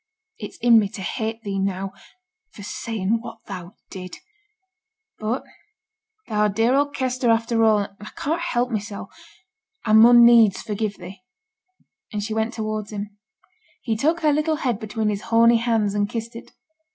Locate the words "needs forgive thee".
10.25-11.21